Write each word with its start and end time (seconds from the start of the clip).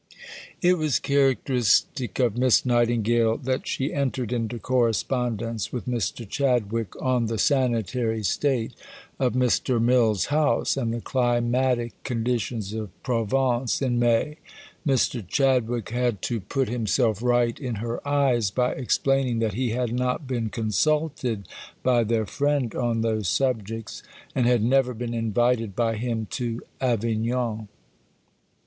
It 0.63 0.79
was 0.79 0.97
characteristic 0.97 2.17
of 2.17 2.35
Miss 2.35 2.65
Nightingale 2.65 3.37
that 3.37 3.67
she 3.67 3.93
entered 3.93 4.33
into 4.33 4.57
correspondence 4.57 5.71
with 5.71 5.85
Mr. 5.87 6.27
Chadwick 6.27 6.99
on 6.99 7.27
the 7.27 7.37
sanitary 7.37 8.23
state 8.23 8.71
of 9.19 9.33
Mr. 9.33 9.79
Mill's 9.79 10.25
house 10.33 10.75
and 10.75 10.91
the 10.91 11.01
climatic 11.01 12.01
conditions 12.03 12.73
of 12.73 12.89
Provence 13.03 13.79
in 13.79 13.99
May. 13.99 14.37
Mr. 14.87 15.23
Chadwick 15.27 15.89
had 15.89 16.23
to 16.23 16.41
put 16.41 16.67
himself 16.67 17.21
right 17.21 17.59
in 17.59 17.75
her 17.75 18.05
eyes 18.07 18.49
by 18.49 18.71
explaining 18.71 19.37
that 19.37 19.53
he 19.53 19.69
had 19.69 19.93
not 19.93 20.25
been 20.25 20.49
consulted 20.49 21.47
by 21.83 22.03
their 22.03 22.25
friend 22.25 22.73
on 22.73 23.01
those 23.01 23.27
subjects 23.27 24.01
and 24.33 24.47
had 24.47 24.63
never 24.63 24.95
been 24.95 25.13
invited 25.13 25.75
by 25.75 25.95
him 25.95 26.25
to 26.31 26.63
Avignon. 26.81 27.67